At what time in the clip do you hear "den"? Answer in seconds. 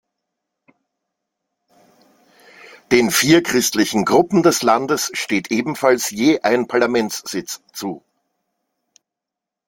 2.91-3.11